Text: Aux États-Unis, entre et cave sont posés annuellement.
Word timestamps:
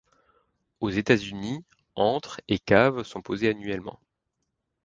Aux 0.79 0.89
États-Unis, 0.89 1.63
entre 1.93 2.41
et 2.47 2.57
cave 2.57 3.03
sont 3.03 3.21
posés 3.21 3.49
annuellement. 3.49 3.99